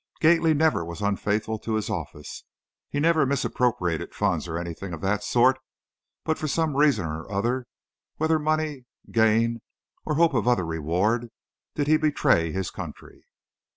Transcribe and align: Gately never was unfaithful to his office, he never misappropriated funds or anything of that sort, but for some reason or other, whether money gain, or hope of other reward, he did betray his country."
Gately 0.19 0.55
never 0.55 0.83
was 0.83 1.01
unfaithful 1.03 1.59
to 1.59 1.75
his 1.75 1.87
office, 1.87 2.43
he 2.89 2.99
never 2.99 3.23
misappropriated 3.23 4.15
funds 4.15 4.47
or 4.47 4.57
anything 4.57 4.93
of 4.93 5.01
that 5.01 5.23
sort, 5.23 5.59
but 6.23 6.39
for 6.39 6.47
some 6.47 6.75
reason 6.75 7.05
or 7.05 7.31
other, 7.31 7.67
whether 8.17 8.39
money 8.39 8.85
gain, 9.11 9.61
or 10.03 10.15
hope 10.15 10.33
of 10.33 10.47
other 10.47 10.65
reward, 10.65 11.29
he 11.75 11.83
did 11.83 12.01
betray 12.01 12.51
his 12.51 12.71
country." 12.71 13.27